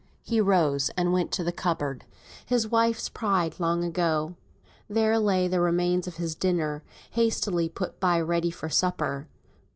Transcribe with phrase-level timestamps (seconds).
[0.23, 2.05] He rose, and went to the cupboard
[2.43, 4.35] (his wife's pride long ago).
[4.89, 6.81] There lay the remains of his dinner,
[7.11, 9.27] hastily put by ready for supper.